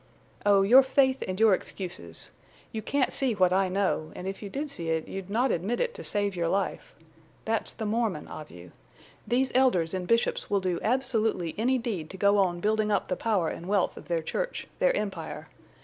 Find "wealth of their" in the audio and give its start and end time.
13.67-14.23